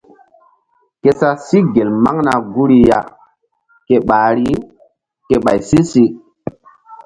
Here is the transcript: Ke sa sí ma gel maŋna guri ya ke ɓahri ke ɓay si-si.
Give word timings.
Ke 1.01 1.11
sa 1.19 1.29
sí 1.45 1.57
ma 1.63 1.69
gel 1.73 1.89
maŋna 2.03 2.33
guri 2.53 2.79
ya 2.89 2.99
ke 3.87 3.95
ɓahri 4.07 4.49
ke 5.27 5.35
ɓay 5.43 5.59
si-si. 5.67 6.03